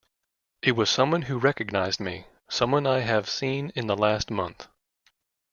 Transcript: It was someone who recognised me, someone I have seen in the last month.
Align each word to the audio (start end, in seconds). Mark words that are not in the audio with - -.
It 0.63 0.71
was 0.71 0.89
someone 0.89 1.21
who 1.21 1.37
recognised 1.37 1.99
me, 1.99 2.25
someone 2.49 2.87
I 2.87 3.01
have 3.01 3.29
seen 3.29 3.71
in 3.75 3.85
the 3.85 3.95
last 3.95 4.31
month. 4.31 4.67